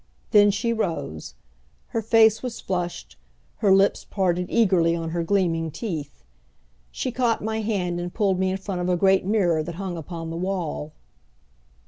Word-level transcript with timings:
Then 0.31 0.49
she 0.49 0.73
rose. 0.73 1.35
Her 1.89 2.01
face 2.01 2.41
was 2.41 2.59
flushed; 2.59 3.17
her 3.57 3.71
lips 3.71 4.03
parted 4.03 4.47
eagerly 4.49 4.95
on 4.95 5.11
her 5.11 5.21
gleaming 5.21 5.69
teeth. 5.69 6.23
She 6.89 7.11
caught 7.11 7.43
my 7.43 7.59
hand 7.61 7.99
and 7.99 8.11
pulled 8.11 8.39
me 8.39 8.49
in 8.49 8.57
front 8.57 8.81
of 8.81 8.89
a 8.89 8.97
great 8.97 9.25
mirror 9.25 9.61
that 9.61 9.75
hung 9.75 9.97
upon 9.97 10.31
the 10.31 10.37
wall. 10.37 10.93